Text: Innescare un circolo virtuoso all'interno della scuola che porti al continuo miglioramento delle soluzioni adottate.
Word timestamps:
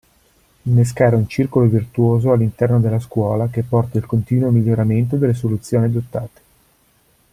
Innescare 0.63 1.15
un 1.15 1.27
circolo 1.27 1.67
virtuoso 1.67 2.31
all'interno 2.31 2.79
della 2.79 2.97
scuola 2.99 3.49
che 3.49 3.61
porti 3.61 3.97
al 3.97 4.07
continuo 4.07 4.49
miglioramento 4.49 5.15
delle 5.15 5.35
soluzioni 5.35 5.85
adottate. 5.85 6.41